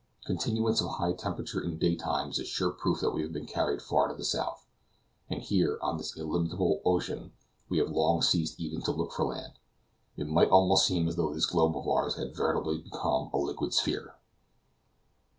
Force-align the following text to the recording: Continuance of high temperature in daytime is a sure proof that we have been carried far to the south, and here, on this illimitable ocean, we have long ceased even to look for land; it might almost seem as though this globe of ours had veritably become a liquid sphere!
Continuance 0.25 0.81
of 0.81 0.87
high 0.93 1.13
temperature 1.13 1.61
in 1.61 1.77
daytime 1.77 2.31
is 2.31 2.39
a 2.39 2.43
sure 2.43 2.71
proof 2.71 3.01
that 3.01 3.11
we 3.11 3.21
have 3.21 3.31
been 3.31 3.45
carried 3.45 3.83
far 3.83 4.07
to 4.07 4.15
the 4.15 4.23
south, 4.25 4.65
and 5.29 5.43
here, 5.43 5.77
on 5.79 5.97
this 5.99 6.17
illimitable 6.17 6.81
ocean, 6.85 7.33
we 7.69 7.77
have 7.77 7.91
long 7.91 8.23
ceased 8.23 8.59
even 8.59 8.81
to 8.81 8.89
look 8.91 9.11
for 9.13 9.25
land; 9.25 9.59
it 10.17 10.25
might 10.25 10.49
almost 10.49 10.87
seem 10.87 11.07
as 11.07 11.17
though 11.17 11.31
this 11.31 11.45
globe 11.45 11.77
of 11.77 11.87
ours 11.87 12.15
had 12.15 12.35
veritably 12.35 12.79
become 12.79 13.29
a 13.31 13.37
liquid 13.37 13.75
sphere! 13.75 14.15